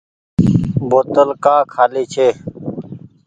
بوتل 0.89 1.29
ڪآ 1.43 1.55
کآلي 1.73 2.03
ڇي۔ 2.13 2.27